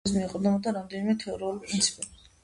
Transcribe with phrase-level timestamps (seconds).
[0.03, 2.25] უნიფორმიზმი ეყრდნობოდა რამდენიმე თეორიულ პრინციპებს.